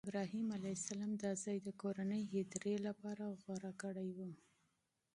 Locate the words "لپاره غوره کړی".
2.87-4.09